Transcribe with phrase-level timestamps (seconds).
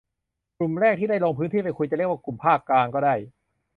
[0.57, 3.15] กลุ่มแรกที่ได้ลงพื้นที่ไปคุย จะเรียกว่ากลุ่มภาคกลางก็ได้